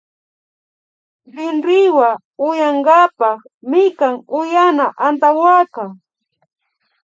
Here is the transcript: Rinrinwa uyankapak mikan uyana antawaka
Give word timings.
Rinrinwa 1.33 2.09
uyankapak 2.47 3.37
mikan 3.71 4.13
uyana 4.39 4.85
antawaka 5.07 5.83